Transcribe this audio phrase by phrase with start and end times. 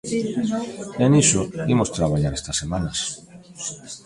[1.03, 1.41] E niso
[1.73, 2.99] imos traballar estas semanas.